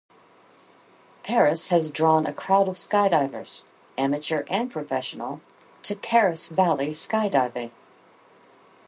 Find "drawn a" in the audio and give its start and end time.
1.91-2.33